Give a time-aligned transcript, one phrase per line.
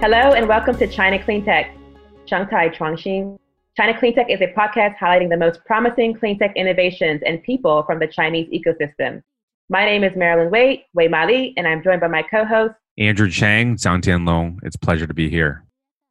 [0.00, 1.76] Hello and welcome to China Clean Tech.
[2.24, 3.36] Changtai Chuangxin.
[3.76, 7.82] China Clean Tech is a podcast highlighting the most promising clean tech innovations and people
[7.82, 9.20] from the Chinese ecosystem.
[9.68, 13.74] My name is Marilyn Wei, Wei Mali, and I'm joined by my co-host Andrew Chang,
[13.74, 14.58] Zhang Tianlong.
[14.62, 15.64] It's a pleasure to be here.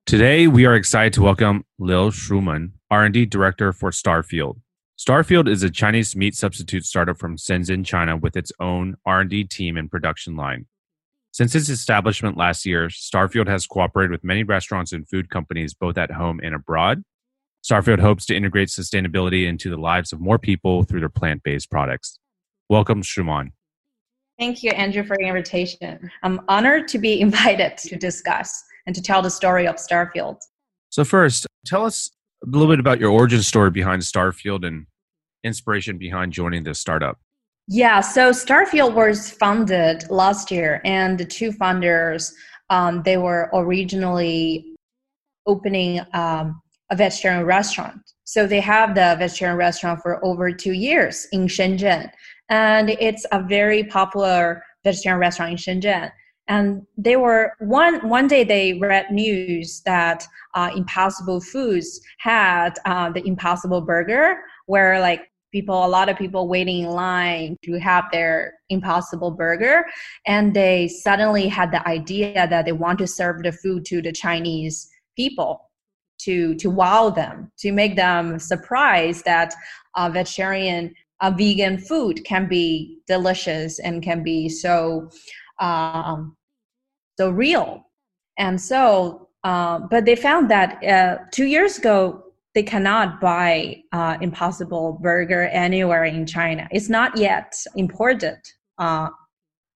[0.05, 4.59] Today, we are excited to welcome Lil Schumann, R&D Director for Starfield.
[4.99, 9.77] Starfield is a Chinese meat substitute startup from Shenzhen, China, with its own R&D team
[9.77, 10.65] and production line.
[11.37, 15.95] Since its establishment last year, Starfield has cooperated with many restaurants and food companies both
[15.95, 17.03] at home and abroad.
[17.63, 22.17] Starfield hopes to integrate sustainability into the lives of more people through their plant-based products.
[22.69, 23.51] Welcome, Schumann.
[24.39, 26.09] Thank you, Andrew, for your invitation.
[26.23, 30.37] I'm honored to be invited to discuss and to tell the story of Starfield.
[30.89, 32.09] So, first, tell us
[32.43, 34.87] a little bit about your origin story behind Starfield and
[35.43, 37.19] inspiration behind joining this startup.
[37.67, 42.33] Yeah, so Starfield was founded last year, and the two founders
[42.69, 44.75] um, they were originally
[45.45, 48.01] opening um, a vegetarian restaurant.
[48.25, 52.09] So they have the vegetarian restaurant for over two years in Shenzhen,
[52.49, 56.11] and it's a very popular vegetarian restaurant in Shenzhen
[56.47, 63.09] and they were one one day they read news that uh, impossible foods had uh,
[63.11, 68.05] the impossible burger where like people a lot of people waiting in line to have
[68.11, 69.85] their impossible burger
[70.25, 74.11] and they suddenly had the idea that they want to serve the food to the
[74.11, 75.51] chinese people
[76.19, 79.53] to to wow them to make them surprised that
[79.95, 85.09] uh, vegetarian uh, vegan food can be delicious and can be so
[85.59, 86.37] um,
[87.17, 87.83] so real.
[88.37, 92.23] And so, uh, but they found that uh, two years ago,
[92.57, 96.67] they cannot buy uh, Impossible Burger anywhere in China.
[96.71, 98.39] It's not yet imported
[98.79, 99.09] uh,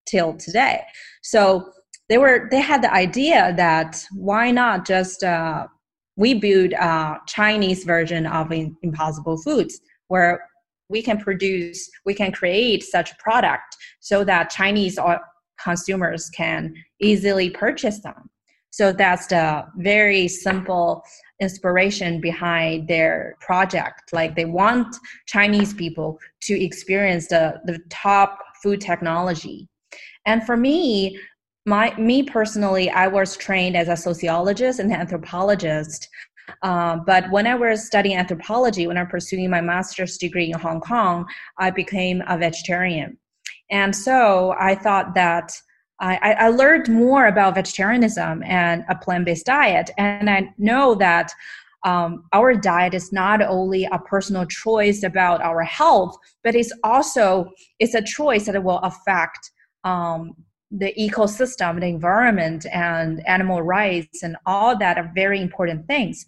[0.08, 0.82] till today.
[1.22, 1.70] So
[2.10, 5.68] they were they had the idea that why not just uh,
[6.16, 10.44] we build a Chinese version of Impossible Foods where
[10.90, 14.98] we can produce we can create such a product so that Chinese
[15.64, 18.32] consumers can easily purchase them.
[18.72, 21.04] So that's the very simple
[21.42, 24.14] inspiration behind their project.
[24.14, 24.96] Like they want
[25.28, 29.68] Chinese people to experience the, the top food technology.
[30.26, 31.20] And for me,
[31.66, 36.08] my me personally, I was trained as a sociologist and anthropologist.
[36.64, 40.60] Uh, but when I was studying anthropology, when I was pursuing my master's degree in
[40.60, 41.26] Hong Kong,
[41.60, 43.18] I became a vegetarian.
[43.70, 45.54] And so I thought that
[46.02, 51.32] I, I learned more about vegetarianism and a plant-based diet, and I know that
[51.84, 57.52] um, our diet is not only a personal choice about our health, but it's also
[57.80, 59.52] it's a choice that will affect
[59.84, 60.36] um,
[60.72, 66.26] the ecosystem, the environment, and animal rights, and all that are very important things.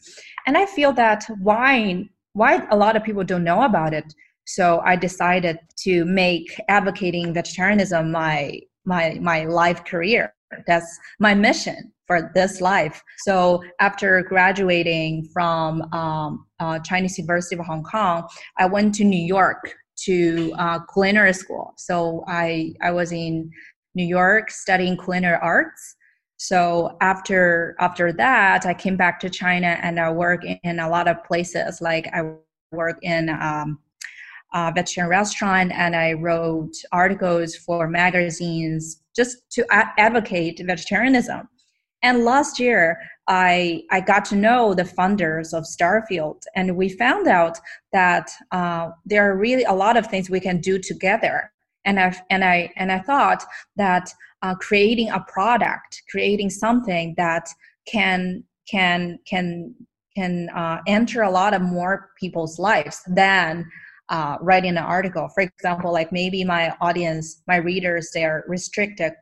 [0.48, 4.14] And I feel that why why a lot of people don't know about it.
[4.46, 10.34] So I decided to make advocating vegetarianism my my my life career.
[10.68, 13.02] That's my mission for this life.
[13.26, 18.28] So after graduating from um, uh, chinese university of hong kong
[18.58, 21.74] i went to new york to uh, culinary school.
[21.78, 23.50] So i i was in
[23.96, 25.96] new york studying culinary arts.
[26.38, 31.08] So after after that i came back to china and i work in a lot
[31.08, 31.82] of places.
[31.82, 32.22] Like i
[32.72, 33.80] work in um,
[34.54, 41.48] uh, vegetarian restaurant and I wrote articles for magazines just to a- advocate vegetarianism.
[42.04, 42.98] And last year,
[43.28, 47.58] I, I got to know the funders of Starfield, and we found out
[47.94, 51.52] that uh, there are really a lot of things we can do together.
[51.86, 53.44] And I and I and I thought
[53.76, 57.48] that uh, creating a product, creating something that
[57.88, 59.76] can can can
[60.16, 63.66] can uh, enter a lot of more people's lives than
[64.10, 65.30] uh, writing an article.
[65.30, 69.14] For example, like maybe my audience, my readers, they are restricted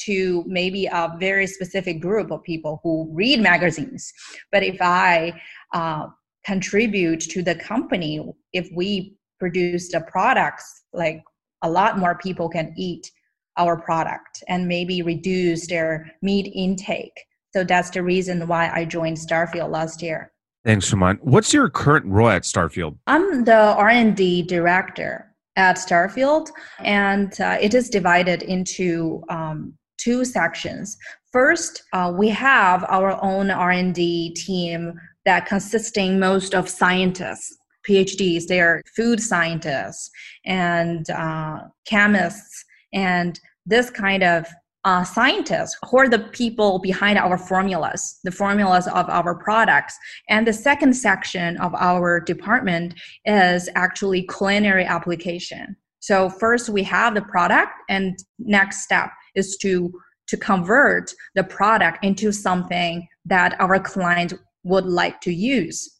[0.00, 4.12] to maybe a very specific group of people who read magazines.
[4.52, 5.40] But if I
[5.72, 6.08] uh,
[6.44, 11.22] contribute to the company, if we produce the products, like
[11.62, 13.10] a lot more people can eat
[13.56, 17.18] our product and maybe reduce their meat intake.
[17.54, 20.32] So that's the reason why I joined Starfield last year.
[20.66, 21.20] Thanks, Schumann.
[21.22, 22.98] What's your current role at Starfield?
[23.06, 30.98] I'm the R&D director at Starfield, and uh, it is divided into um, two sections.
[31.30, 37.56] First, uh, we have our own R&D team that consisting most of scientists,
[37.88, 38.48] PhDs.
[38.48, 40.10] They are food scientists
[40.44, 44.48] and uh, chemists, and this kind of
[44.86, 49.98] uh, scientists who are the people behind our formulas, the formulas of our products.
[50.28, 52.94] And the second section of our department
[53.24, 55.76] is actually culinary application.
[55.98, 59.92] So first we have the product, and next step is to
[60.28, 64.34] to convert the product into something that our client
[64.64, 65.98] would like to use.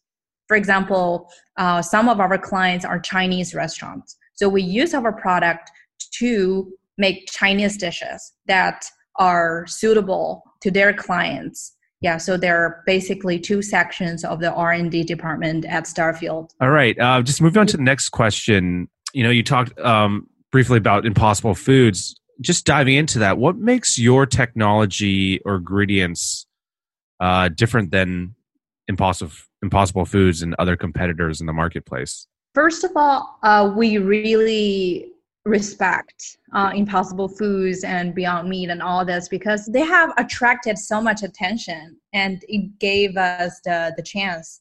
[0.49, 4.17] For example, uh, some of our clients are Chinese restaurants.
[4.35, 5.71] So we use our product
[6.19, 11.73] to make Chinese dishes that are suitable to their clients.
[12.01, 16.51] Yeah, so there are basically two sections of the R&D department at Starfield.
[16.61, 18.89] All right, uh, just moving on to the next question.
[19.15, 22.21] You know, you talked um, briefly about Impossible Foods.
[22.43, 26.47] Just diving into that, what makes your technology or ingredients
[27.19, 28.35] uh, different than
[28.89, 29.33] Impossible
[29.63, 32.27] Impossible Foods and other competitors in the marketplace?
[32.55, 35.13] First of all, uh, we really
[35.47, 41.03] respect uh, Impossible Foods and Beyond Meat and all this because they have attracted so
[41.03, 44.59] much attention and it gave us the, the chance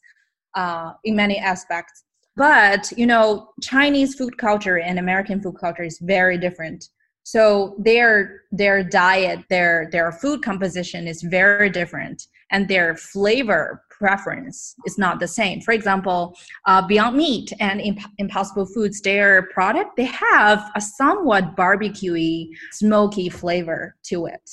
[0.55, 2.03] uh, in many aspects.
[2.35, 6.89] But, you know, Chinese food culture and American food culture is very different.
[7.23, 14.75] So their their diet, their their food composition is very different, and their flavor preference
[14.85, 15.61] is not the same.
[15.61, 21.55] For example, uh, Beyond Meat and Imp- Impossible Foods, their product, they have a somewhat
[21.55, 24.49] barbecuey, smoky flavor to it.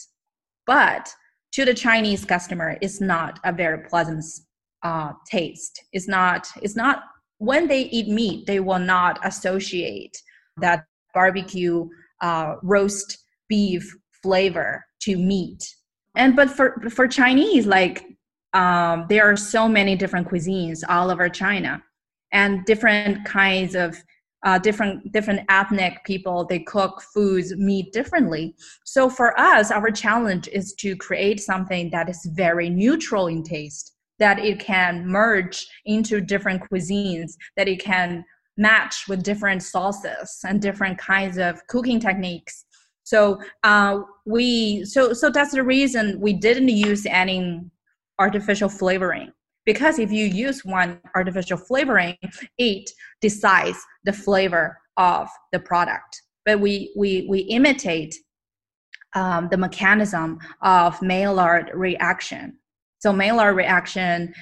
[0.66, 1.14] But
[1.52, 4.24] to the Chinese customer, it's not a very pleasant
[4.82, 5.84] uh, taste.
[5.92, 7.04] It's not, it's not,
[7.38, 10.16] when they eat meat, they will not associate
[10.58, 10.84] that
[11.14, 11.88] barbecue
[12.20, 13.18] uh, roast
[13.48, 15.62] beef flavor to meat.
[16.14, 18.04] And but for for Chinese, like
[18.54, 21.82] um, there are so many different cuisines all over China,
[22.32, 23.96] and different kinds of
[24.44, 28.54] uh, different different ethnic people they cook foods meat differently.
[28.84, 33.94] So for us, our challenge is to create something that is very neutral in taste,
[34.18, 38.24] that it can merge into different cuisines, that it can
[38.56, 42.64] match with different sauces and different kinds of cooking techniques.
[43.04, 47.60] So uh, we so so that's the reason we didn't use any
[48.26, 49.30] artificial flavoring.
[49.64, 52.16] Because if you use one artificial flavoring
[52.58, 52.90] it
[53.20, 54.66] decides the flavor
[54.96, 56.12] of the product.
[56.46, 58.14] But we we we imitate
[59.14, 62.44] um, the mechanism of maillard reaction.
[63.02, 64.32] So maillard reaction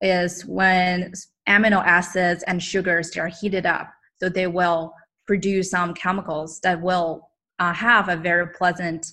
[0.00, 1.12] is when
[1.48, 3.88] amino acids and sugars they are heated up.
[4.20, 4.92] So they will
[5.26, 9.06] produce some chemicals that will uh, have a very pleasant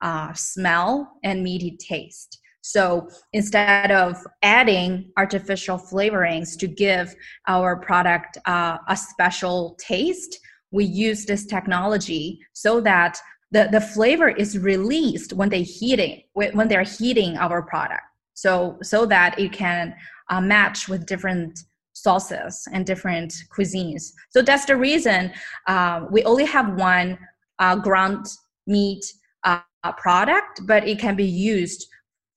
[0.00, 7.14] uh, smell and meaty taste so instead of adding artificial flavorings to give
[7.48, 10.38] our product uh, a special taste,
[10.70, 13.18] we use this technology so that
[13.50, 18.02] the, the flavor is released when they heating when they're heating our product.
[18.34, 19.94] So so that it can
[20.30, 21.58] uh, match with different
[21.92, 24.12] sauces and different cuisines.
[24.30, 25.32] So that's the reason
[25.66, 27.18] uh, we only have one
[27.58, 28.26] uh, ground
[28.66, 29.04] meat
[29.44, 29.60] uh,
[29.98, 31.86] product, but it can be used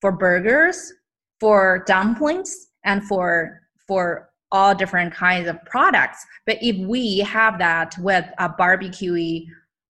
[0.01, 0.93] for burgers,
[1.39, 6.25] for dumplings, and for for all different kinds of products.
[6.45, 9.45] But if we have that with a barbecue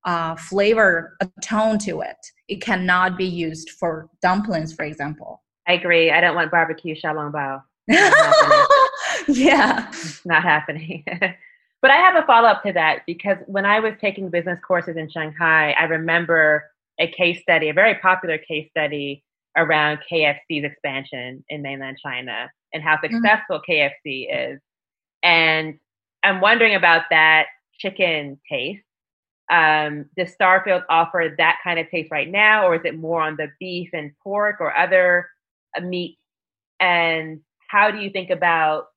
[0.05, 2.17] uh, flavor, a tone to it,
[2.47, 5.43] it cannot be used for dumplings, for example.
[5.67, 6.11] I agree.
[6.11, 7.61] I don't want barbecue xiaolong bao.
[9.27, 9.91] yeah.
[10.25, 11.03] not happening.
[11.81, 14.97] but I have a follow up to that because when I was taking business courses
[14.97, 16.63] in Shanghai, I remember
[16.99, 19.23] a case study, a very popular case study
[19.57, 23.15] around KFC's expansion in mainland China and how mm-hmm.
[23.15, 24.09] successful mm-hmm.
[24.09, 24.59] KFC is.
[25.23, 25.79] And
[26.23, 27.47] I'm wondering about that
[27.79, 28.83] chicken taste.
[29.51, 33.35] Um, does Starfield offer that kind of taste right now, or is it more on
[33.37, 35.29] the beef and pork or other
[35.77, 36.17] uh, meat?
[36.79, 38.87] And how do you think about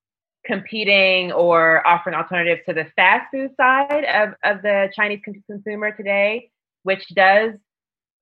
[0.47, 6.51] competing or offering alternatives to the fast food side of, of the Chinese consumer today,
[6.83, 7.53] which does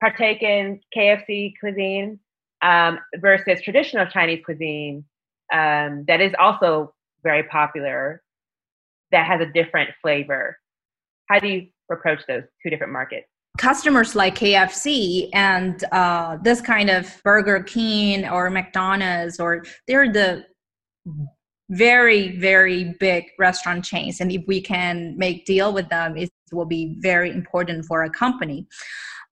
[0.00, 2.18] partake in KFC cuisine?
[2.66, 5.04] Um, versus traditional Chinese cuisine
[5.52, 6.92] um, that is also
[7.22, 8.22] very popular
[9.12, 10.58] that has a different flavor.
[11.30, 13.26] How do you approach those two different markets?
[13.58, 20.44] Customers like KFC and uh, this kind of Burger King or McDonald's, or they're the
[21.70, 26.64] very very big restaurant chains and if we can make deal with them it will
[26.64, 28.64] be very important for a company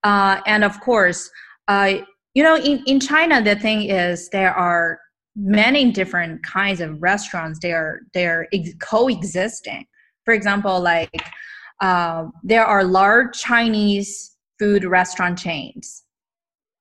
[0.03, 1.29] uh, and of course
[1.69, 1.93] uh,
[2.35, 4.99] you know in, in china the thing is there are
[5.35, 9.85] many different kinds of restaurants they are they're ex- coexisting
[10.23, 11.09] for example like
[11.81, 16.05] uh, there are large chinese food restaurant chains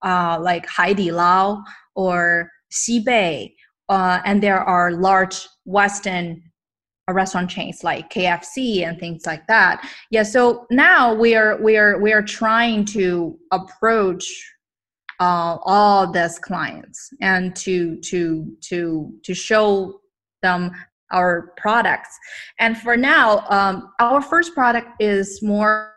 [0.04, 1.62] uh, like Haidi Lao
[1.96, 3.54] or Xibei,
[3.88, 6.42] uh, and there are large Western
[7.11, 9.87] restaurant chains like KFC and things like that.
[10.11, 14.25] Yeah, so now we are we are we are trying to approach
[15.21, 20.00] uh, all these clients and to to to to show
[20.42, 20.73] them
[21.11, 22.18] our products.
[22.59, 25.94] And for now, um, our first product is more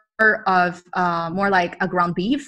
[0.48, 2.48] of uh, more like a ground beef,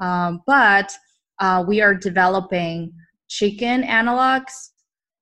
[0.00, 0.92] um, but
[1.40, 2.92] uh, we are developing
[3.28, 4.70] chicken analogs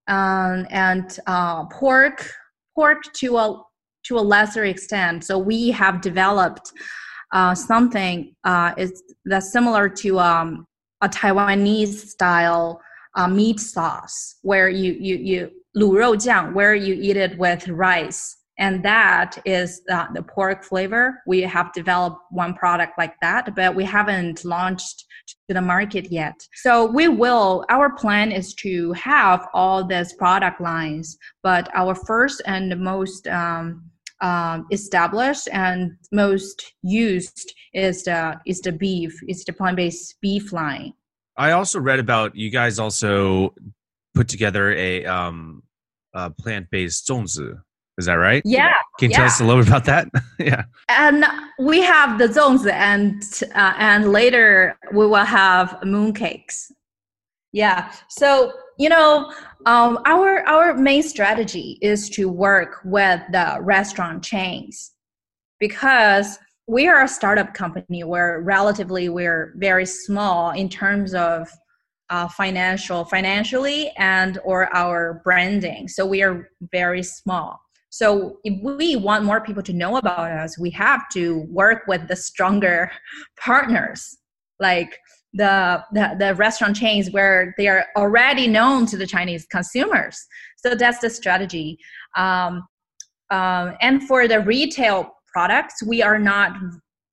[0.08, 2.30] um, and uh, pork
[2.74, 3.62] pork to a
[4.04, 5.24] to a lesser extent.
[5.24, 6.72] So we have developed
[7.32, 10.66] uh, something uh, is that's similar to um,
[11.01, 12.81] a Taiwanese style
[13.15, 18.83] uh, meat sauce, where you you you 卤肉酱, where you eat it with rice and
[18.83, 21.23] that is uh, the pork flavor.
[21.25, 25.05] We have developed one product like that, but we haven't launched
[25.47, 26.35] to the market yet.
[26.55, 27.65] So we will.
[27.69, 33.89] Our plan is to have all these product lines, but our first and most um,
[34.20, 39.18] um, established and most used is the is the beef.
[39.26, 40.92] It's the plant based beef line.
[41.36, 43.54] I also read about you guys also
[44.14, 45.62] put together a um,
[46.14, 47.62] a plant based 粽子
[47.98, 48.42] is that right?
[48.44, 48.74] Yeah.
[48.98, 49.16] Can you yeah.
[49.16, 50.08] tell us a little bit about that?
[50.38, 50.64] yeah.
[50.88, 51.24] And
[51.58, 53.22] we have the zongs, and
[53.54, 56.70] uh, and later we will have mooncakes.
[57.52, 57.90] Yeah.
[58.08, 59.32] So you know,
[59.64, 64.92] um, our our main strategy is to work with the restaurant chains
[65.58, 68.04] because we are a startup company.
[68.04, 71.48] Where relatively we're very small in terms of
[72.10, 75.88] uh, financial financially and or our branding.
[75.88, 77.60] So we are very small.
[77.90, 82.08] So if we want more people to know about us, we have to work with
[82.08, 82.90] the stronger
[83.40, 84.18] partners,
[84.60, 84.98] like
[85.36, 90.18] the, the, restaurant chains where they are already known to the Chinese consumers.
[90.56, 91.78] So that's the strategy.
[92.16, 92.66] Um,
[93.30, 96.56] um, and for the retail products, we are not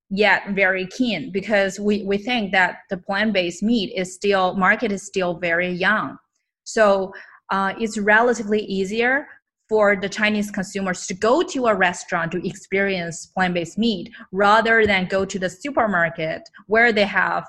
[0.10, 5.06] yet very keen because we, we think that the plant-based meat is still market is
[5.06, 6.18] still very young.
[6.64, 7.14] So
[7.50, 9.28] uh, it's relatively easier
[9.68, 15.08] for the Chinese consumers to go to a restaurant to experience plant-based meat rather than
[15.08, 17.44] go to the supermarket where they have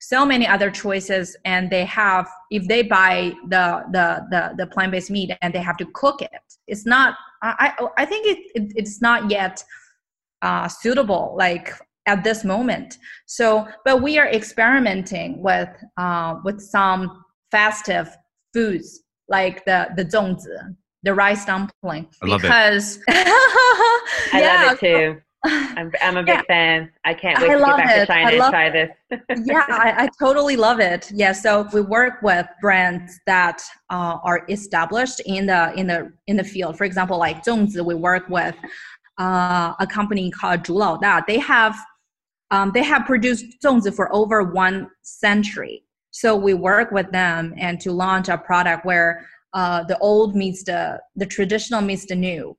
[0.00, 5.10] so many other choices and they have if they buy the the the, the plant-based
[5.10, 6.30] meat and they have to cook it
[6.66, 9.62] it's not i i think it, it it's not yet
[10.42, 11.74] uh, suitable like
[12.06, 18.08] at this moment so but we are experimenting with uh, with some festive
[18.54, 20.46] foods like the the zongzi
[21.02, 24.64] the rice dumpling I because I yeah.
[24.66, 24.80] love it
[25.14, 25.20] too.
[25.44, 26.42] I'm, I'm a big yeah.
[26.48, 26.90] fan.
[27.04, 28.00] I can't wait I to get back it.
[28.00, 28.90] to China and try this.
[29.46, 31.10] yeah, I, I, totally love it.
[31.12, 36.36] Yeah, so we work with brands that uh, are established in the in the in
[36.36, 36.76] the field.
[36.76, 38.54] For example, like Zongzi, we work with
[39.18, 41.22] uh, a company called Zhu Lao Da.
[41.26, 41.76] They have
[42.50, 45.84] um, they have produced Zongzi for over one century.
[46.10, 50.64] So we work with them and to launch a product where uh, the old meets
[50.64, 52.56] the the traditional meets the new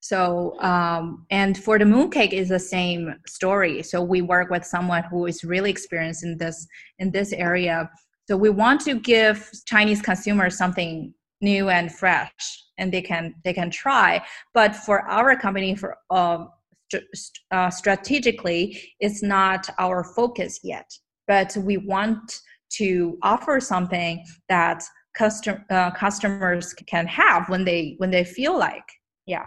[0.00, 3.82] so um, and for the mooncake is the same story.
[3.82, 6.66] So we work with someone who is really experienced in this
[6.98, 7.90] in this area.
[8.28, 13.52] So we want to give chinese consumers something new and fresh and they can they
[13.52, 14.24] can try.
[14.54, 16.44] But for our company for uh,
[16.92, 20.90] st- uh, strategically it's not our focus yet.
[21.26, 22.40] But we want
[22.70, 28.88] to offer something that custom, uh, customers can have when they when they feel like.
[29.26, 29.46] Yeah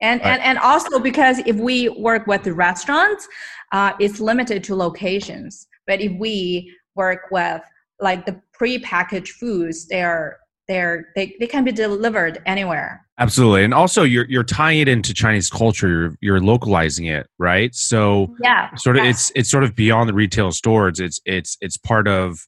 [0.00, 0.30] and right.
[0.30, 3.28] and and also because if we work with the restaurants
[3.72, 7.62] uh, it's limited to locations but if we work with
[8.00, 10.38] like the pre-packaged foods they're
[10.68, 15.14] they're they, they can be delivered anywhere absolutely and also you're you're tying it into
[15.14, 19.30] chinese culture you're, you're localizing it right so yeah sort of yes.
[19.30, 22.46] it's it's sort of beyond the retail stores it's it's it's part of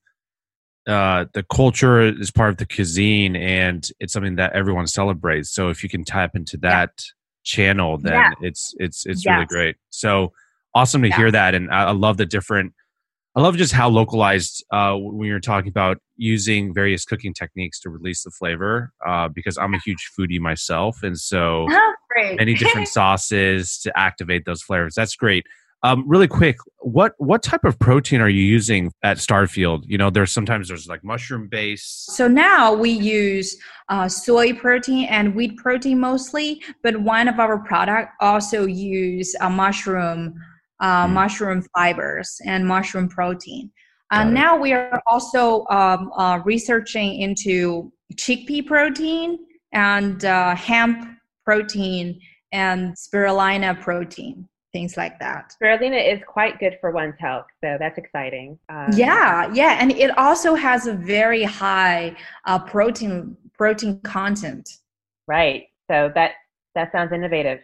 [0.88, 5.50] uh, the culture is part of the cuisine and it's something that everyone celebrates.
[5.50, 7.04] So if you can tap into that yeah.
[7.48, 8.30] Channel, then yeah.
[8.40, 9.32] it's it's it's yes.
[9.32, 9.76] really great.
[9.90, 10.32] So
[10.74, 11.16] awesome to yeah.
[11.16, 12.74] hear that, and I, I, love the different.
[13.34, 17.90] I love just how localized uh, when you're talking about using various cooking techniques to
[17.90, 18.92] release the flavor.
[19.04, 21.94] Uh, because I'm a huge foodie myself, and so oh,
[22.36, 24.94] many different sauces to activate those flavors.
[24.94, 25.46] That's great.
[25.84, 29.84] Um, really quick, what what type of protein are you using at Starfield?
[29.86, 32.16] You know, there's sometimes there's like mushroom based.
[32.16, 33.56] So now we use
[33.88, 39.48] uh, soy protein and wheat protein mostly, but one of our product also use a
[39.48, 40.34] mushroom
[40.80, 41.12] uh, mm.
[41.12, 43.70] mushroom fibers and mushroom protein.
[44.10, 49.38] And now we are also um, uh, researching into chickpea protein
[49.72, 51.06] and uh, hemp
[51.44, 52.18] protein
[52.52, 55.54] and spirulina protein things like that.
[55.60, 58.58] Spirulina is quite good for one's health, so that's exciting.
[58.68, 64.68] Um, yeah, yeah, and it also has a very high uh, protein protein content.
[65.26, 65.66] Right.
[65.90, 66.32] So that
[66.74, 67.60] that sounds innovative.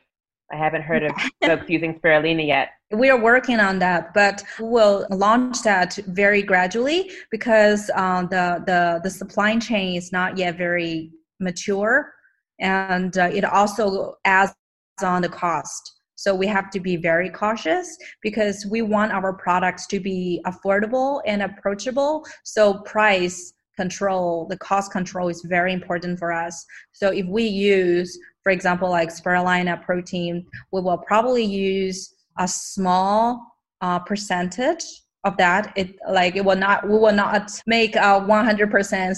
[0.52, 1.12] I haven't heard of
[1.44, 2.70] folks using spirulina yet.
[2.90, 9.00] We are working on that, but we'll launch that very gradually because uh, the the
[9.02, 12.12] the supply chain is not yet very mature,
[12.60, 14.54] and uh, it also adds
[15.02, 15.93] on the cost.
[16.24, 21.20] So we have to be very cautious because we want our products to be affordable
[21.26, 22.24] and approachable.
[22.44, 26.64] So price control, the cost control is very important for us.
[26.92, 33.58] So if we use, for example, like spirulina protein, we will probably use a small
[33.82, 34.82] uh, percentage
[35.24, 35.74] of that.
[35.76, 38.70] It like it will not we will not make a 100%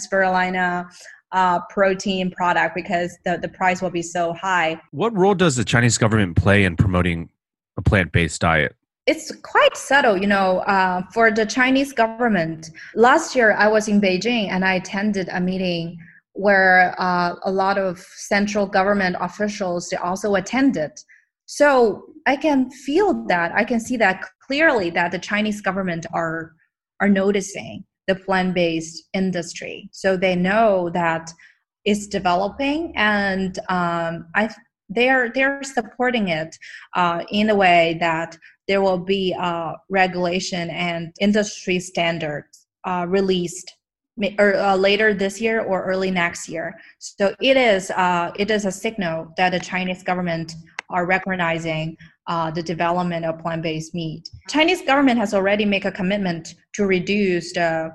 [0.09, 0.91] spirulina
[1.37, 4.81] uh, protein product because the, the price will be so high.
[4.91, 7.29] What role does the Chinese government play in promoting
[7.77, 8.75] a plant based diet?
[9.07, 10.61] It's quite subtle, you know.
[10.61, 15.41] Uh, for the Chinese government, last year I was in Beijing and I attended a
[15.41, 15.99] meeting
[16.33, 20.91] where uh, a lot of central government officials also attended.
[21.45, 26.53] So I can feel that I can see that clearly that the Chinese government are
[27.01, 31.31] are noticing the plant-based industry so they know that
[31.85, 34.49] it's developing and um, I
[34.89, 36.57] they're they're supporting it
[36.95, 38.37] uh, in a way that
[38.69, 43.73] there will be uh, regulation and industry standards uh, released
[44.39, 46.75] or uh, later this year or early next year.
[46.99, 50.55] So it is uh, it is a signal that the Chinese government
[50.89, 51.97] are recognizing
[52.29, 54.29] uh, the development of plant-based meat.
[54.49, 57.95] Chinese government has already made a commitment to reduce the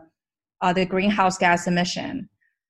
[0.62, 2.30] uh, the greenhouse gas emission.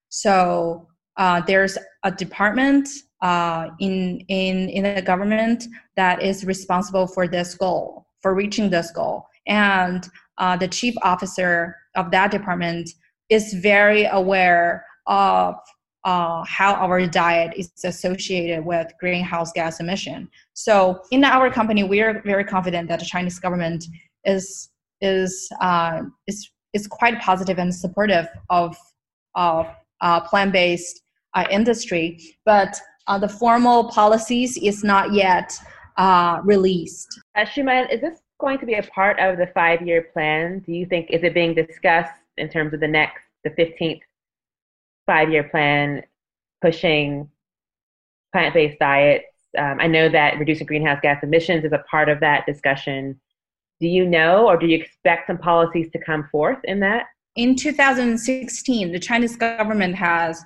[0.09, 2.87] So uh, there's a department
[3.21, 8.91] uh, in in in the government that is responsible for this goal, for reaching this
[8.91, 10.07] goal, and
[10.37, 12.89] uh, the chief officer of that department
[13.29, 15.55] is very aware of
[16.03, 20.27] uh, how our diet is associated with greenhouse gas emission.
[20.53, 23.85] So in our company, we are very confident that the Chinese government
[24.25, 24.69] is
[25.01, 28.77] is uh, is is quite positive and supportive of
[29.35, 29.67] of
[30.01, 31.01] uh, plant-based
[31.33, 35.51] uh, industry, but uh, the formal policies is not yet
[36.43, 37.19] released.
[37.37, 40.59] Shuman, is this going to be a part of the five-year plan?
[40.65, 44.01] Do you think is it being discussed in terms of the next, the fifteenth
[45.05, 46.03] five-year plan,
[46.61, 47.29] pushing
[48.33, 49.25] plant-based diets?
[49.57, 53.19] Um, I know that reducing greenhouse gas emissions is a part of that discussion.
[53.81, 57.05] Do you know, or do you expect some policies to come forth in that?
[57.35, 60.43] In 2016, the Chinese government has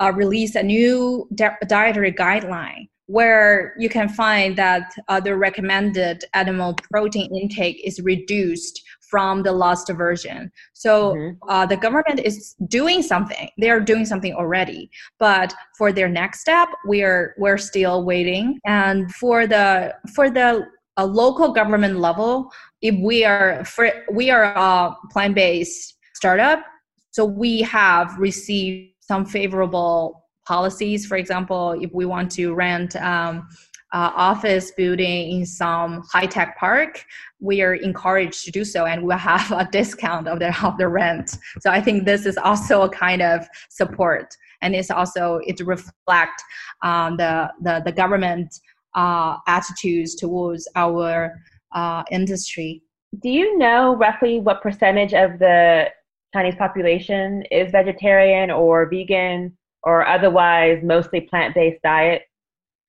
[0.00, 6.24] uh, released a new di- dietary guideline where you can find that uh, the recommended
[6.32, 10.50] animal protein intake is reduced from the last version.
[10.72, 11.50] So mm-hmm.
[11.50, 13.50] uh, the government is doing something.
[13.60, 18.58] They are doing something already, but for their next step, we're we're still waiting.
[18.64, 22.50] And for the for the a local government level,
[22.80, 26.64] if we are for, we are a plant based startup,
[27.10, 31.06] so we have received some favorable policies.
[31.06, 33.48] For example, if we want to rent um,
[33.92, 37.04] uh, office building in some high tech park,
[37.40, 40.88] we are encouraged to do so, and we'll have a discount of the of the
[40.88, 41.36] rent.
[41.60, 46.42] So I think this is also a kind of support, and it's also it reflect
[46.82, 48.58] um, the the the government
[48.94, 51.32] uh, attitudes towards our
[51.74, 52.82] uh, industry.
[53.20, 55.86] Do you know roughly what percentage of the
[56.34, 62.22] Chinese population is vegetarian or vegan or otherwise mostly plant based diet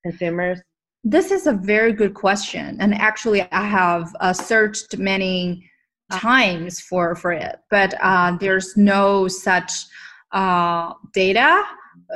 [0.02, 0.60] consumers?
[1.02, 2.78] This is a very good question.
[2.80, 5.68] And actually, I have uh, searched many
[6.10, 9.72] times for, for it, but uh, there's no such
[10.32, 11.62] uh, data.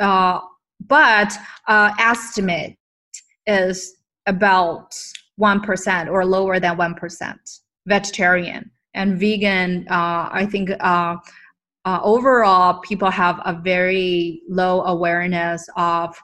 [0.01, 0.41] Uh,
[0.87, 1.33] but
[1.67, 2.77] uh, estimate
[3.49, 4.95] is about
[5.41, 9.87] 1% or lower than 1% vegetarian and vegan.
[9.91, 11.17] Uh, i think uh,
[11.85, 16.21] uh, overall people have a very low awareness of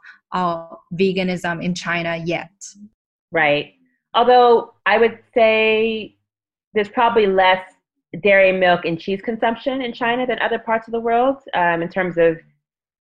[0.95, 2.53] veganism in china yet.
[3.33, 3.75] Right.
[4.15, 6.17] Although i would say
[6.75, 7.65] there's probably less
[8.23, 11.89] dairy milk and cheese consumption in china than other parts of the world um, in
[11.89, 12.37] terms of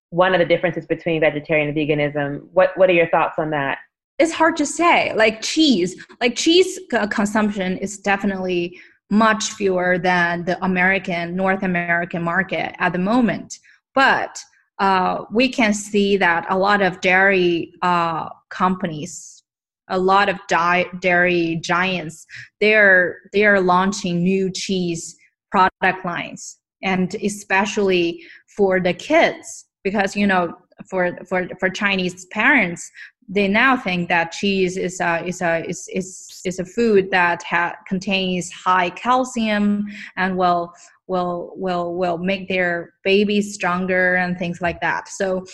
[0.10, 2.48] one of the differences between vegetarian and veganism.
[2.54, 3.80] What, what are your thoughts on that
[4.24, 6.80] it's hard to say like cheese like cheese
[7.12, 8.80] consumption is definitely
[9.14, 13.60] much fewer than the American, North American market at the moment.
[13.94, 14.40] But
[14.80, 19.44] uh, we can see that a lot of dairy uh, companies,
[19.90, 22.26] a lot of di- dairy giants,
[22.60, 25.16] they're they're launching new cheese
[25.52, 28.24] product lines, and especially
[28.58, 30.56] for the kids, because you know
[30.90, 32.90] for for for Chinese parents,
[33.28, 37.44] they now think that cheese is a is a is is, is a food that
[37.44, 39.86] ha- contains high calcium
[40.18, 40.74] and will
[41.08, 45.08] will will will make their babies stronger and things like that.
[45.08, 45.46] So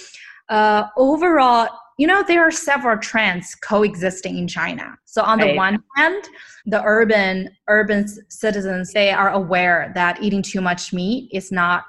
[0.49, 4.97] uh, overall, you know, there are several trends coexisting in China.
[5.05, 5.51] So on right.
[5.51, 6.23] the one hand,
[6.65, 11.84] the urban urban citizens they are aware that eating too much meat is not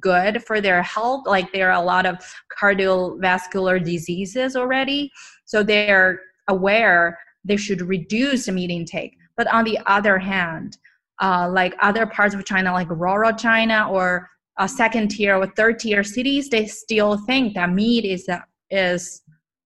[0.00, 1.26] good for their health.
[1.26, 2.18] Like there are a lot of
[2.60, 5.10] cardiovascular diseases already.
[5.44, 9.16] So they're aware they should reduce the meat intake.
[9.36, 10.76] But on the other hand,
[11.20, 15.78] uh, like other parts of China, like rural China or a second tier or third
[15.78, 19.22] tier cities, they still think that meat is a, is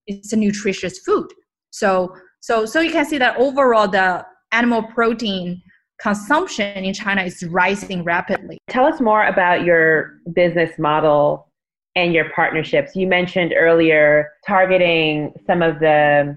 [0.06, 1.28] it's a nutritious food.
[1.70, 5.62] So so so you can see that overall the animal protein
[6.02, 8.58] consumption in China is rising rapidly.
[8.68, 11.48] Tell us more about your business model
[11.94, 12.96] and your partnerships.
[12.96, 16.36] You mentioned earlier targeting some of the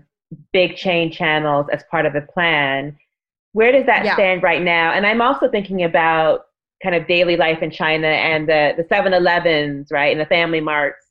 [0.53, 2.95] big chain channels as part of the plan.
[3.53, 4.13] Where does that yeah.
[4.13, 4.91] stand right now?
[4.91, 6.41] And I'm also thinking about
[6.83, 11.05] kind of daily life in China and the, the 7-Elevens, right, and the family marts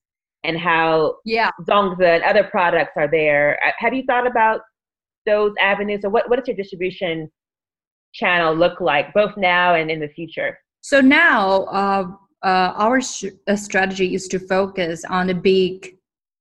[0.44, 1.50] and how yeah.
[1.62, 3.58] Zongzi and other products are there.
[3.66, 4.60] Uh, have you thought about
[5.26, 7.30] those avenues or what, what does your distribution
[8.14, 10.58] channel look like both now and in the future?
[10.80, 12.06] So now uh,
[12.42, 15.96] uh, our sh- uh, strategy is to focus on the big,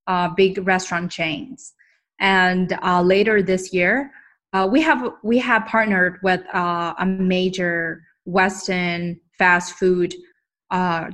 [0.07, 1.73] uh, big restaurant chains.
[2.19, 4.11] And uh, later this year,
[4.53, 10.13] uh, we have we have partnered with a major Western fast food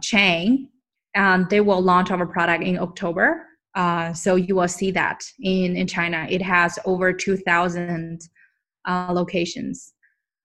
[0.01, 0.67] chain,
[1.15, 3.45] and they will launch our product in October.
[4.13, 6.27] so you will see that in in China.
[6.29, 8.27] It has over two thousand
[8.87, 9.93] locations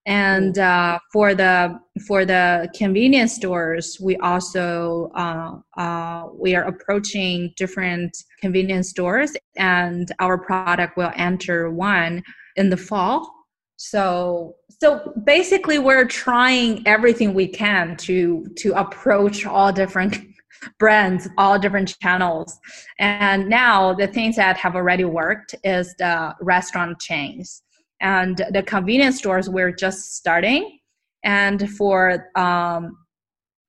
[0.07, 7.53] and uh, for the for the convenience stores we also uh, uh, we are approaching
[7.57, 12.23] different convenience stores and our product will enter one
[12.57, 13.33] in the fall.
[13.77, 20.19] So so basically we're trying everything we can to to approach all different
[20.79, 22.59] brands all different channels.
[22.99, 27.64] And now the things that have already worked is the restaurant chains
[28.05, 30.79] and the convenience stores we're just starting.
[31.25, 32.99] And for um,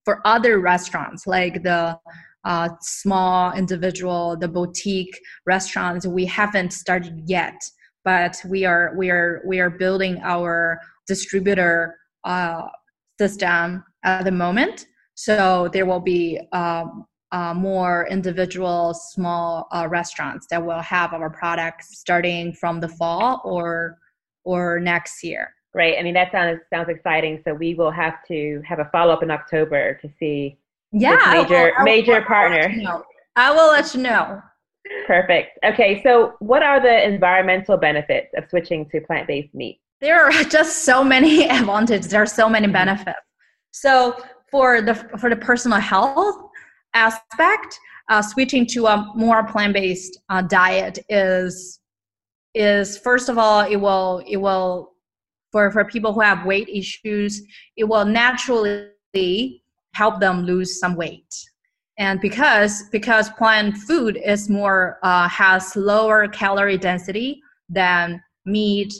[0.04, 1.98] for other restaurants like the
[2.44, 5.18] uh, small individual the boutique
[5.48, 7.60] restaurants we haven't started yet.
[8.04, 11.96] But we are we are we are building our distributor
[12.26, 12.68] uh,
[13.18, 14.86] system at the moment.
[15.16, 21.30] So there will be um, uh, more individual small uh, restaurants that will have our
[21.30, 23.98] products starting from the fall or
[24.46, 25.54] or next year.
[25.74, 25.96] Right.
[26.00, 27.42] I mean, that sounds sounds exciting.
[27.44, 30.58] So we will have to have a follow up in October to see.
[30.94, 33.04] Yeah, major will, I will, major I will partner.
[33.36, 34.42] I will let you know.
[35.06, 35.60] Perfect.
[35.66, 39.82] Okay, so what are the environmental benefits of switching to plant based meat?
[40.00, 42.08] There are just so many advantages.
[42.08, 43.20] There are so many benefits.
[43.72, 44.16] So
[44.50, 46.38] for the for the personal health
[46.94, 47.78] aspect,
[48.10, 51.80] uh, switching to a more plant based uh, diet is
[52.56, 54.94] is first of all it will it will
[55.52, 57.42] for for people who have weight issues
[57.78, 59.62] it will naturally
[59.96, 61.34] help them lose some weight.
[61.98, 68.94] And because because plant food is more uh, has lower calorie density than meat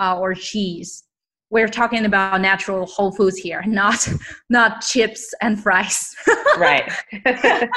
[0.00, 1.02] uh, or cheese.
[1.50, 4.08] We're talking about natural whole foods here not
[4.48, 6.14] not chips and fries.
[6.58, 6.90] Right.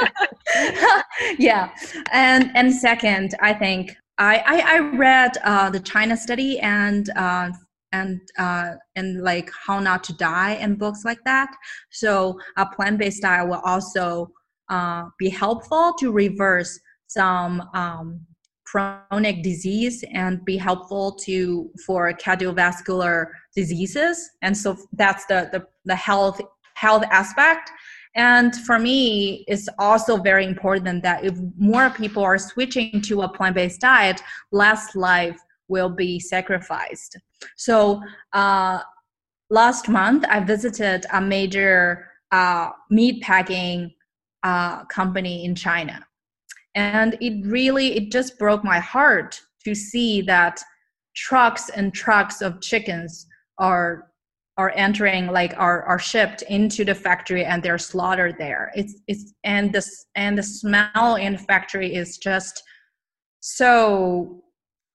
[1.38, 1.70] Yeah.
[2.12, 7.49] And and second i think I I, I read uh, the China study and uh,
[7.91, 11.49] and uh, and like how not to die and books like that.
[11.91, 14.32] So a plant-based diet will also
[14.69, 18.21] uh, be helpful to reverse some um,
[18.65, 24.29] chronic disease and be helpful to for cardiovascular diseases.
[24.41, 26.39] And so that's the the, the health
[26.75, 27.71] health aspect
[28.15, 33.30] and for me, it's also very important that if more people are switching to a
[33.30, 37.17] plant based diet, less life will be sacrificed.
[37.56, 38.02] So,
[38.34, 38.80] uh,
[39.50, 43.93] last month, I visited a major uh, meat packing
[44.43, 46.06] uh, company in China.
[46.76, 50.62] And it really, it just broke my heart to see that
[51.15, 54.09] trucks and trucks of chickens are
[54.60, 58.72] are entering like are are shipped into the factory and they're slaughtered there.
[58.76, 62.62] It's it's and this and the smell in the factory is just
[63.39, 64.43] so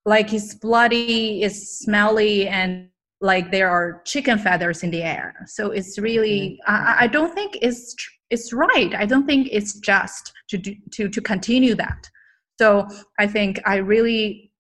[0.05, 2.91] like it's bloody it's smelly and
[3.23, 5.35] like there are chicken feathers in the air.
[5.47, 6.75] So it's really mm-hmm.
[6.75, 7.97] I, I don't think it's
[8.29, 8.95] it's right.
[8.95, 12.11] I don't think it's just to do, to to continue that.
[12.61, 12.87] So
[13.19, 14.53] i think i really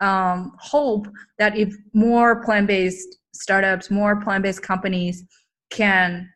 [0.00, 1.06] um, hope
[1.38, 5.24] that if more plant-based startups more plant-based companies
[5.70, 6.28] can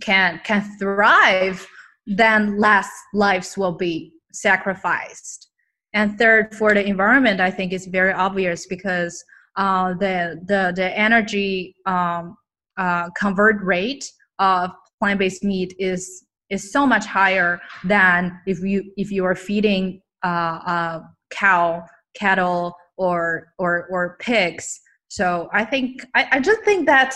[0.00, 1.66] can can thrive
[2.06, 5.48] then less lives will be sacrificed.
[5.94, 9.22] And third for the environment i think is very obvious because
[9.56, 12.36] uh, the the the energy um,
[12.76, 14.04] uh, convert rate
[14.40, 20.00] of plant-based meat is is so much higher than if you if you are feeding
[20.24, 21.00] uh, uh,
[21.30, 24.80] cow cattle or or or pigs
[25.14, 27.12] so i think I, I just think that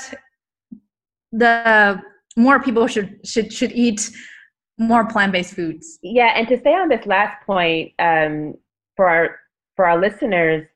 [1.32, 2.00] the
[2.36, 4.10] more people should should should eat
[4.78, 8.54] more plant-based foods yeah and to stay on this last point um,
[8.96, 9.38] for our
[9.76, 10.66] for our listeners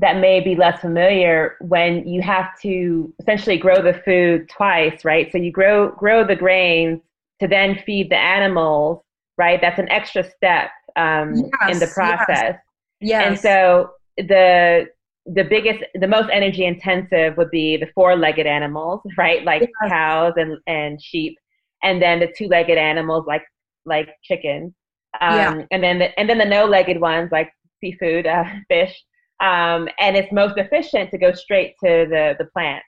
[0.00, 5.30] that may be less familiar when you have to essentially grow the food twice, right?
[5.32, 7.00] So you grow grow the grains
[7.40, 9.02] to then feed the animals,
[9.36, 9.60] right?
[9.60, 12.56] That's an extra step um, yes, in the process.
[13.00, 13.00] Yes.
[13.00, 13.26] yes.
[13.26, 14.86] And so the
[15.34, 19.44] the biggest, the most energy intensive would be the four-legged animals, right?
[19.44, 19.90] Like yes.
[19.90, 21.36] cows and, and sheep,
[21.82, 23.42] and then the two-legged animals like
[23.84, 24.72] like chickens,
[25.20, 25.62] um, yeah.
[25.70, 28.94] and then the, and then the no-legged ones like seafood, uh, fish,
[29.40, 32.82] um, and it's most efficient to go straight to the the plant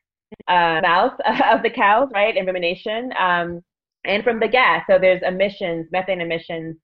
[0.48, 1.12] uh, mouth
[1.50, 3.61] of the cows, right, in rumination, um,
[4.05, 4.85] and from the gas.
[4.88, 6.76] So there's emissions, methane emissions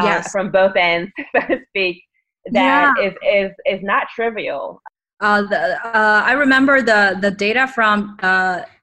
[0.00, 0.32] uh, yes.
[0.32, 2.02] from both ends, so to speak.
[2.52, 3.06] That yeah.
[3.06, 4.80] is is is not trivial.
[5.20, 8.16] Uh, the, uh, I remember the the data from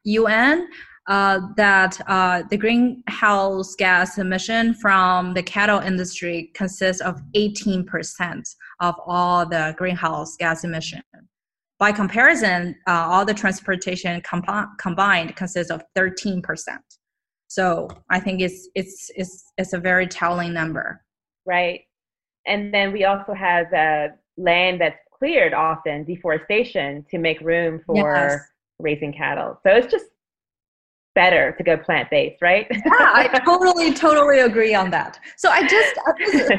[0.04, 7.22] UN uh, uh, that uh, the greenhouse gas emission from the cattle industry consists of
[7.36, 11.02] 18% of all the greenhouse gas emission.
[11.80, 16.44] By comparison, uh, all the transportation com- combined consists of 13%.
[17.48, 21.02] So I think it's, it's, it's, it's a very telling number.
[21.46, 21.82] Right.
[22.46, 27.96] And then we also have uh, land that's cleared often, deforestation, to make room for
[27.96, 28.42] yes.
[28.80, 29.60] raising cattle.
[29.62, 30.06] So it's just
[31.14, 32.66] better to go plant based, right?
[32.72, 35.20] yeah, I totally, totally agree on that.
[35.38, 35.94] So I just,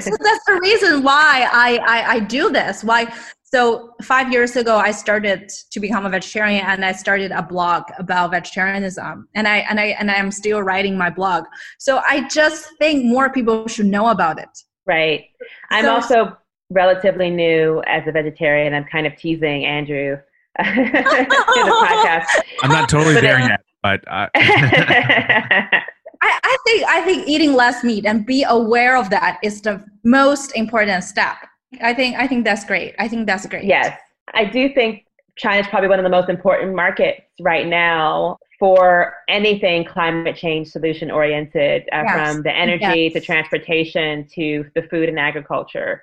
[0.04, 2.84] so that's the reason why I, I, I do this.
[2.84, 3.12] Why?
[3.42, 7.82] So five years ago, I started to become a vegetarian, and I started a blog
[7.98, 11.44] about vegetarianism, and I and I and I'm still writing my blog.
[11.78, 14.48] So I just think more people should know about it.
[14.86, 15.24] Right.
[15.70, 16.36] I'm so, also
[16.72, 18.74] relatively new as a vegetarian.
[18.74, 20.16] I'm kind of teasing Andrew.
[20.58, 22.26] to the podcast.
[22.62, 25.80] I'm not totally there yet but uh, I,
[26.22, 30.56] I think I think eating less meat and be aware of that is the most
[30.56, 31.36] important step.
[31.80, 32.94] I think I think that's great.
[32.98, 33.64] I think that's great.
[33.64, 33.98] Yes,
[34.34, 35.04] I do think
[35.36, 40.68] China is probably one of the most important markets right now for anything climate change
[40.68, 42.34] solution oriented, uh, yes.
[42.34, 43.12] from the energy yes.
[43.14, 46.02] to transportation to the food and agriculture.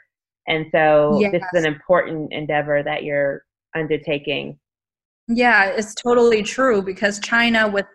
[0.49, 1.31] And so yes.
[1.31, 3.43] this is an important endeavor that you're
[3.75, 4.59] undertaking.
[5.27, 7.85] Yeah, it's totally true because China with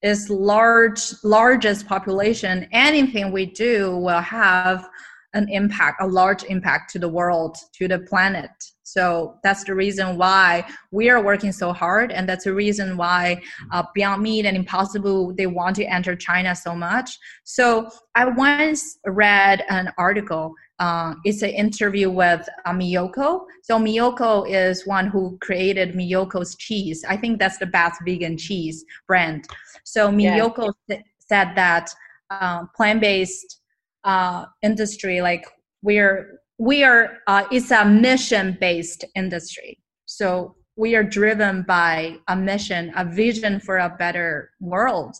[0.00, 4.88] its large largest population, anything we do will have
[5.32, 8.50] an impact, a large impact to the world, to the planet.
[8.84, 13.42] So that's the reason why we are working so hard, and that's the reason why
[13.72, 17.18] uh, Beyond Meat and Impossible they want to enter China so much.
[17.44, 23.44] So I once read an article uh, it's an interview with uh, Miyoko.
[23.62, 27.04] So Miyoko is one who created Miyoko's cheese.
[27.08, 29.46] I think that's the best vegan cheese brand.
[29.84, 30.98] So Miyoko yeah.
[31.18, 31.90] said that
[32.30, 33.60] uh, plant-based
[34.02, 35.46] uh, industry, like
[35.82, 39.78] we're we are, uh, it's a mission-based industry.
[40.06, 45.14] So we are driven by a mission, a vision for a better world.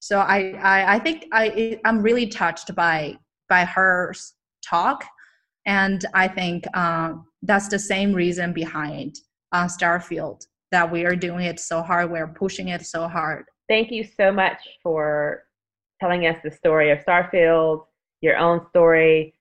[0.00, 3.18] So I, I, I think I, I'm really touched by
[3.48, 4.12] by her
[4.64, 5.04] talk.
[5.66, 9.16] And I think um, that's the same reason behind
[9.52, 13.44] uh, Starfield that we are doing it so hard, we're pushing it so hard.
[13.68, 15.44] Thank you so much for
[16.00, 17.84] telling us the story of Starfield,
[18.20, 19.34] your own story,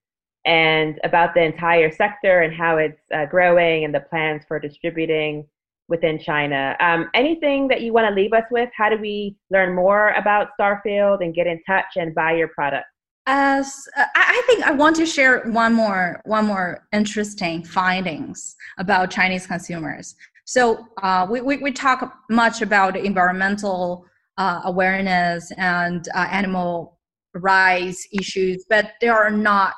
[0.46, 5.46] and about the entire sector and how it's uh, growing and the plans for distributing
[5.88, 6.76] within China.
[6.80, 8.70] Um, anything that you want to leave us with?
[8.76, 12.86] How do we learn more about Starfield and get in touch and buy your product?
[13.28, 19.10] as uh, I think I want to share one more one more interesting findings about
[19.10, 20.16] Chinese consumers.
[20.46, 24.06] So uh, we, we, we talk much about environmental
[24.38, 27.00] uh, awareness and uh, animal
[27.34, 29.74] rights issues, but there are not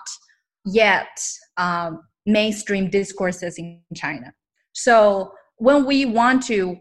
[0.72, 1.20] yet
[1.58, 4.34] um, mainstream discourses in China.
[4.74, 6.78] So when we want to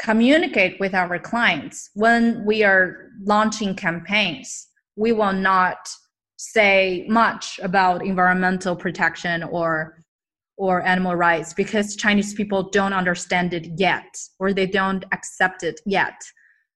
[0.00, 5.88] communicate with our clients, when we are launching campaigns, we will not
[6.36, 9.96] say much about environmental protection or
[10.56, 15.80] or animal rights because Chinese people don't understand it yet or they don't accept it
[15.86, 16.20] yet.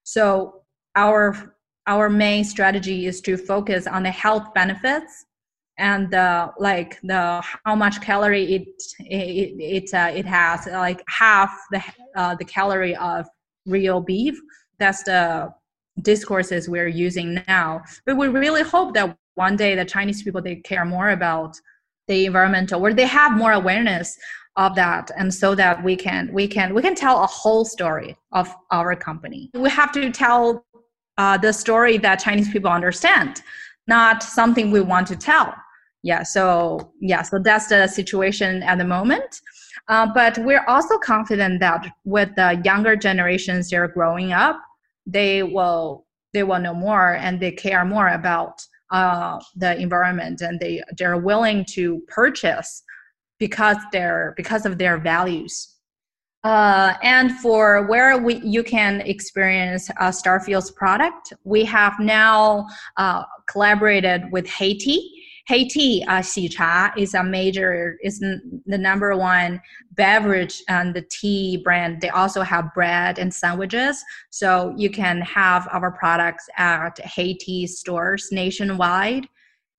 [0.05, 0.63] So
[0.97, 1.55] our
[1.87, 5.27] our main strategy is to focus on the health benefits
[5.79, 8.69] and the like the how much calorie it
[9.01, 11.83] it it, uh, it has like half the
[12.17, 13.27] uh, the calorie of
[13.67, 14.39] real beef.
[14.79, 15.53] That's the
[16.03, 17.83] discourses we're using now.
[18.07, 21.57] But we really hope that one day the chinese people they care more about
[22.07, 24.17] the environmental where they have more awareness
[24.57, 28.17] of that and so that we can we can we can tell a whole story
[28.33, 29.51] of our company.
[29.55, 30.65] We have to tell
[31.19, 33.43] uh, the story that chinese people understand
[33.87, 35.55] not something we want to tell
[36.05, 39.41] yeah so yeah so that's the situation at the moment.
[39.89, 44.57] Uh, but we're also confident that with the younger generations they're growing up
[45.07, 50.61] they will they will know more and they care more about uh, the environment and
[50.61, 52.83] they they're willing to purchase
[53.39, 55.71] because they're because of their values.
[56.45, 62.67] Uh, and for where we, you can experience uh, Starfield's product, we have now
[62.99, 64.99] uh, collaborated with Heytea
[65.51, 69.61] Heytea uh, Xicha is a major, is the number one
[69.93, 72.01] beverage and the tea brand.
[72.01, 74.03] They also have bread and sandwiches.
[74.31, 79.29] So you can have our products at Heytea stores nationwide.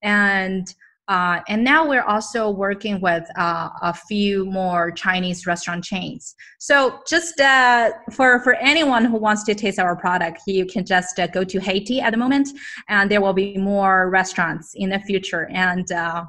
[0.02, 0.72] And
[1.08, 6.34] uh, and now we're also working with uh, a few more Chinese restaurant chains.
[6.58, 11.18] So just uh, for for anyone who wants to taste our product, you can just
[11.20, 12.48] uh, go to Heytea at the moment,
[12.88, 15.48] and there will be more restaurants in the future.
[15.52, 16.24] And uh,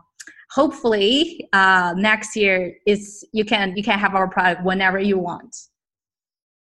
[0.52, 5.56] hopefully uh, next year is you can you can have our product whenever you want.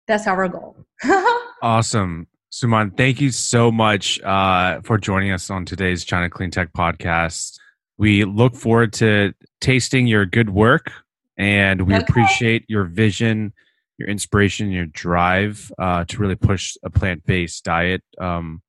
[0.08, 0.76] That's our goal.
[1.62, 2.26] awesome.
[2.52, 7.60] Suman, thank you so much for joining us on today's China Clean Tech podcast.
[8.00, 10.90] We look forward to tasting your good work
[11.38, 12.06] and we okay.
[12.08, 13.52] appreciate your vision,
[13.98, 18.62] your inspiration, your drive uh, to really push a plant based diet um,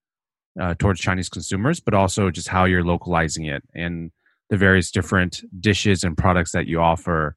[0.61, 4.11] uh, towards Chinese consumers, but also just how you're localizing it and
[4.49, 7.37] the various different dishes and products that you offer.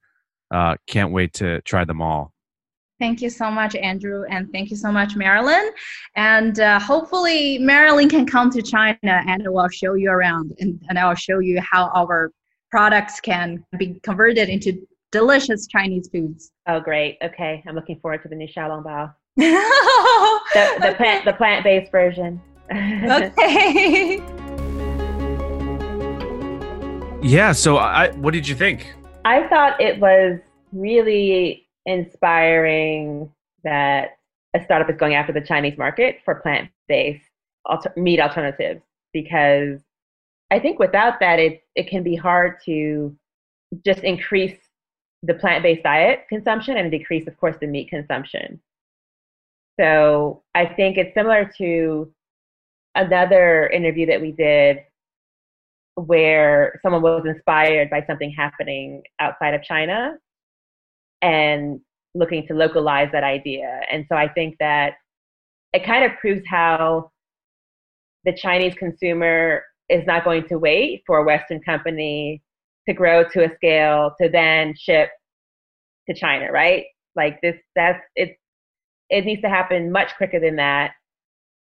[0.49, 2.32] Uh, can't wait to try them all.
[2.99, 5.71] Thank you so much, Andrew, and thank you so much, Marilyn.
[6.15, 10.99] And uh, hopefully, Marilyn can come to China and we'll show you around and, and
[10.99, 12.31] I'll show you how our
[12.69, 16.51] products can be converted into delicious Chinese foods.
[16.67, 17.17] Oh, great.
[17.23, 17.63] Okay.
[17.67, 19.13] I'm looking forward to the new Xiaolongbao.
[19.35, 22.41] the, the, plant, the plant-based version.
[22.71, 24.17] okay.
[27.21, 27.51] yeah.
[27.51, 28.93] So, I, what did you think?
[29.25, 30.39] I thought it was
[30.71, 33.31] really inspiring
[33.63, 34.17] that
[34.55, 37.23] a startup is going after the Chinese market for plant based
[37.65, 38.81] alter- meat alternatives
[39.13, 39.79] because
[40.51, 43.15] I think without that, it, it can be hard to
[43.85, 44.57] just increase
[45.23, 48.61] the plant based diet consumption and decrease, of course, the meat consumption.
[49.79, 52.13] So I think it's similar to
[52.95, 54.79] another interview that we did
[55.95, 60.17] where someone was inspired by something happening outside of China
[61.23, 61.79] and
[62.13, 63.81] looking to localize that idea.
[63.91, 64.93] And so I think that
[65.71, 67.09] it kind of proves how
[68.25, 72.43] the Chinese consumer is not going to wait for a Western company
[72.87, 75.09] to grow to a scale to then ship
[76.07, 76.83] to China, right?
[77.15, 78.37] Like this, that's it's
[79.09, 80.91] it needs to happen much quicker than that.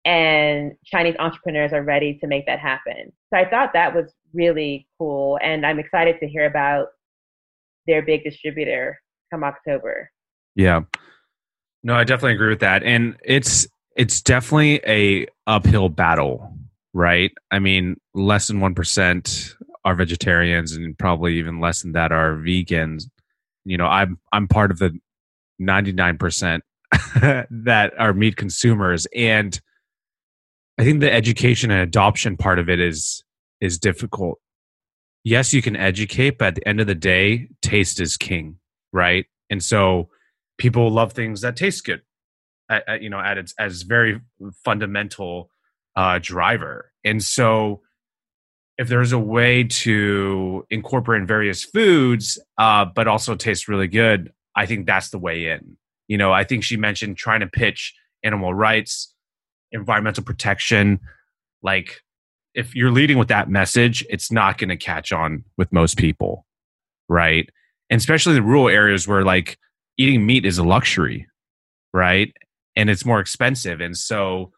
[0.05, 3.12] And Chinese entrepreneurs are ready to make that happen.
[3.33, 5.38] So I thought that was really cool.
[5.43, 6.88] And I'm excited to hear about
[7.87, 9.02] their big distributor
[9.33, 10.11] come October.
[10.55, 10.83] Yeah.
[11.83, 12.83] No, I definitely agree with that.
[12.85, 13.67] And it's
[13.97, 16.55] it's definitely a uphill battle,
[16.93, 17.33] right?
[17.51, 19.55] I mean, less than 1%
[19.85, 23.05] are vegetarians and probably even less than that are vegans.
[23.65, 24.97] You know, I'm I'm part of the
[25.61, 26.61] 99%
[27.51, 29.61] that are meat consumers and
[30.79, 33.23] I think the education and adoption part of it is
[33.61, 34.39] is difficult.
[35.25, 38.59] Yes, you can educate, but at the end of the day, taste is king
[38.93, 39.27] right?
[39.51, 40.09] And so
[40.59, 42.03] people love things that taste good,
[42.71, 44.21] at, at, you know, at its as very
[44.65, 45.51] fundamental
[45.97, 46.93] uh, driver.
[47.05, 47.83] And so
[48.79, 54.67] if there's a way to incorporate various foods, uh, but also taste really good, I
[54.67, 55.77] think that's the way in.
[56.09, 59.15] You know, I think she mentioned trying to pitch animal rights,
[59.73, 61.01] environmental protection.
[61.63, 62.01] Like,
[62.55, 66.47] if you're leading with that message, it's not going to catch on with most people,
[67.09, 67.49] right?
[67.93, 69.59] And especially the rural areas where like
[69.99, 71.27] eating meat is a luxury,
[71.93, 72.33] right?
[72.75, 73.83] And it's more expensive.
[73.83, 74.51] And so,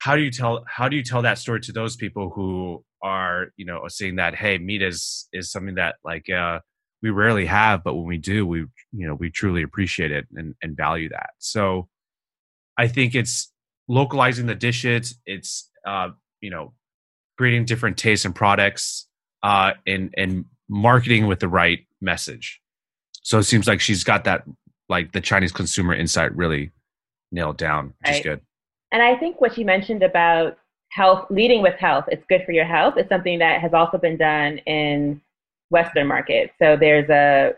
[0.00, 3.46] how do you tell how do you tell that story to those people who are
[3.56, 6.58] you know saying that hey meat is is something that like uh
[7.02, 8.60] we rarely have but when we do we
[8.92, 11.88] you know we truly appreciate it and, and value that so
[12.78, 13.52] i think it's
[13.88, 16.08] localizing the dishes it's uh
[16.40, 16.72] you know
[17.38, 19.06] creating different tastes and products
[19.42, 22.60] uh and and marketing with the right message
[23.22, 24.44] so it seems like she's got that
[24.88, 26.70] like the chinese consumer insight really
[27.32, 28.16] nailed down which Right.
[28.16, 28.40] is good
[28.92, 30.58] And I think what you mentioned about
[30.90, 34.16] health, leading with health, it's good for your health, is something that has also been
[34.16, 35.20] done in
[35.68, 36.52] Western markets.
[36.60, 37.52] So there's a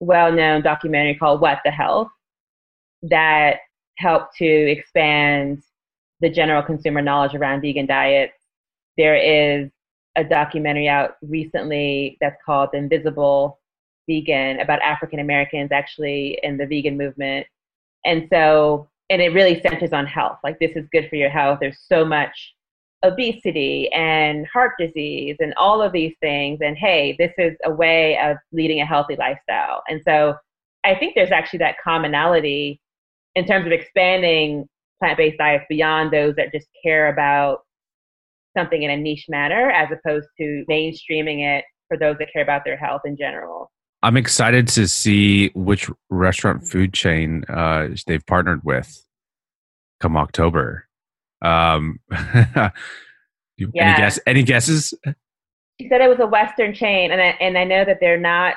[0.00, 2.08] well known documentary called What the Health
[3.02, 3.60] that
[3.96, 5.62] helped to expand
[6.20, 8.34] the general consumer knowledge around vegan diets.
[8.98, 9.70] There is
[10.16, 13.58] a documentary out recently that's called Invisible
[14.08, 17.46] Vegan about African Americans actually in the vegan movement.
[18.04, 20.38] And so and it really centers on health.
[20.42, 21.58] Like this is good for your health.
[21.60, 22.54] There's so much
[23.04, 26.60] obesity and heart disease and all of these things.
[26.62, 29.82] And hey, this is a way of leading a healthy lifestyle.
[29.88, 30.34] And so
[30.84, 32.80] I think there's actually that commonality
[33.34, 34.66] in terms of expanding
[35.00, 37.58] plant-based diets beyond those that just care about
[38.56, 42.62] something in a niche manner as opposed to mainstreaming it for those that care about
[42.64, 43.70] their health in general.
[44.04, 49.04] I'm excited to see which restaurant food chain uh, they've partnered with
[50.00, 50.86] come October.
[51.42, 51.98] Um,
[53.56, 53.66] Yeah.
[53.76, 54.20] Any guess?
[54.26, 54.94] Any guesses?
[55.80, 58.54] She said it was a Western chain, and I, and I know that they're not,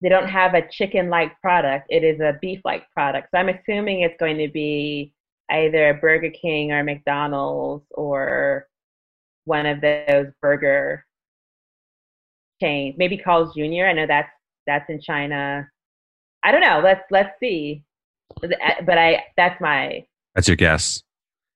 [0.00, 1.86] they don't have a chicken-like product.
[1.90, 3.28] It is a beef-like product.
[3.32, 5.12] So I'm assuming it's going to be
[5.50, 8.66] either a Burger King or McDonald's or
[9.44, 11.04] one of those burger
[12.60, 12.94] chains.
[12.96, 13.86] Maybe Carl's Jr.
[13.86, 14.30] I know that's
[14.66, 15.68] that's in China.
[16.42, 16.80] I don't know.
[16.82, 17.82] Let's let's see.
[18.40, 20.04] But I that's my
[20.34, 21.02] That's your guess.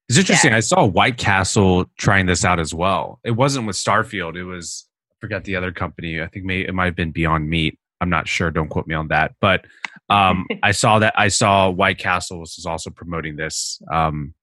[0.08, 0.54] It's interesting.
[0.54, 3.20] I saw White Castle trying this out as well.
[3.24, 4.36] It wasn't with Starfield.
[4.36, 6.22] It was I forgot the other company.
[6.22, 7.78] I think may, it might have been Beyond Meat.
[8.00, 8.50] I'm not sure.
[8.50, 9.34] Don't quote me on that.
[9.40, 9.66] But
[10.08, 11.12] um, I saw that.
[11.16, 14.34] I saw White Castle was also promoting this um,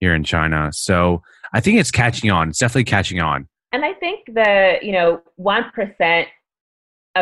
[0.00, 0.70] here in China.
[0.72, 1.22] So
[1.54, 2.50] I think it's catching on.
[2.50, 3.48] It's definitely catching on.
[3.72, 6.28] And I think the you know one percent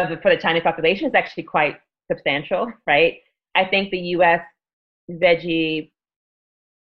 [0.03, 1.77] of the, for the Chinese population is actually quite
[2.11, 3.19] substantial, right?
[3.55, 4.43] I think the U.S.
[5.11, 5.91] veggie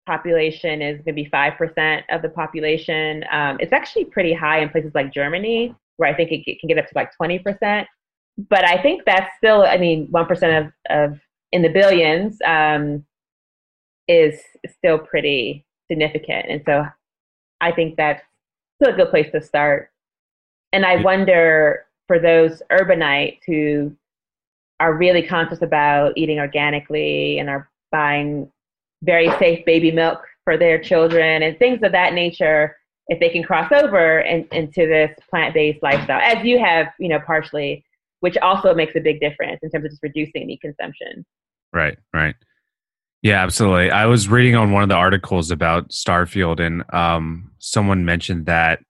[0.07, 3.25] population is going to be five percent of the population.
[3.31, 6.69] Um, it's actually pretty high in places like Germany, where I think it, it can
[6.69, 7.87] get up to like twenty percent.
[8.51, 11.21] But I think that's still, I mean, one percent of of
[11.53, 13.05] in the billions um,
[14.09, 16.87] is still pretty significant, and so
[17.61, 18.23] I think that's
[18.81, 19.91] still a good place to start.
[20.73, 23.95] And I wonder for those urbanites who
[24.81, 28.51] are really conscious about eating organically and are buying
[29.03, 32.77] very safe baby milk for their children and things of that nature,
[33.09, 37.21] if they can cross over in, into this plant-based lifestyle, as you have, you know,
[37.27, 37.85] partially,
[38.21, 41.25] which also makes a big difference in terms of just reducing meat consumption.
[41.73, 42.35] Right, right.
[43.23, 43.91] Yeah, absolutely.
[43.91, 48.81] I was reading on one of the articles about Starfield, and um, someone mentioned that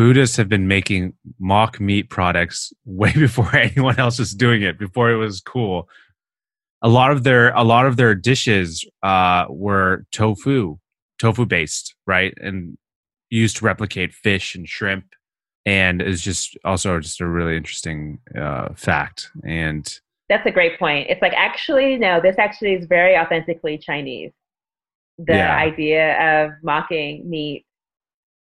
[0.00, 4.78] Buddhists have been making mock meat products way before anyone else was doing it.
[4.78, 5.90] Before it was cool,
[6.80, 10.78] a lot of their a lot of their dishes uh, were tofu,
[11.18, 12.78] tofu based, right, and
[13.28, 15.04] used to replicate fish and shrimp,
[15.66, 19.28] and is just also just a really interesting uh, fact.
[19.44, 19.86] And
[20.30, 21.10] That's a great point.
[21.10, 24.32] It's like actually no, this actually is very authentically Chinese.
[25.18, 25.56] The Yeah.
[25.58, 27.66] idea of mocking meat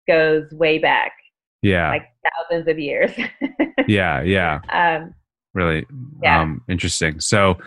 [0.07, 1.11] goes way back,
[1.63, 2.07] yeah, like
[2.49, 3.11] thousands of years.
[3.87, 4.59] yeah, yeah.
[4.69, 5.13] um,
[5.53, 5.85] really
[6.23, 6.41] Yeah.
[6.41, 7.57] um interesting so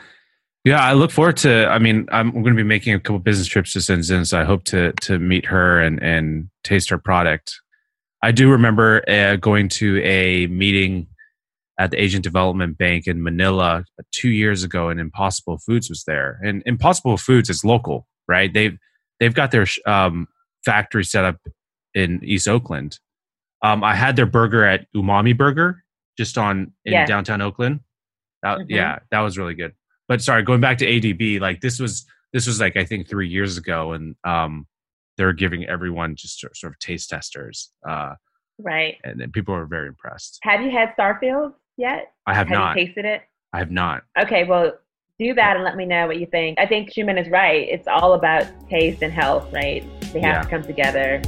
[0.64, 3.46] yeah i look forward to i mean i'm going to be making a couple business
[3.46, 7.60] trips to shenzhen so i hope to to meet her and and taste her product
[8.24, 11.06] i do remember uh, going to a meeting
[11.78, 16.40] at the asian development bank in manila two years ago and impossible foods was there
[16.42, 18.76] and impossible foods is local right they've
[19.20, 20.26] they've got their um,
[20.64, 21.36] factory set up
[21.94, 22.98] in east oakland
[23.62, 25.82] um, i had their burger at umami burger
[26.18, 27.04] just on in Yeah.
[27.06, 27.80] downtown Oakland.
[28.42, 28.66] That, Mhm.
[28.70, 29.74] Yeah, that was really good.
[30.08, 33.28] But sorry, going back to ADB, like this was this was like I think three
[33.28, 34.66] years ago, and um,
[35.18, 38.14] they're giving everyone just sort of taste testers, uh,
[38.58, 38.96] right.
[39.04, 40.38] and then people were very impressed.
[40.42, 42.12] Have you had Starfield yet?
[42.26, 42.76] I have, not.
[42.78, 43.22] you tasted it?
[43.52, 44.04] I have not.
[44.18, 44.72] Okay, well,
[45.18, 46.58] do that and let me know what you think.
[46.58, 47.66] I think Suman is right.
[47.68, 49.82] It's all about taste and health, right?
[50.12, 50.42] They have Yeah.
[50.42, 51.22] to come together.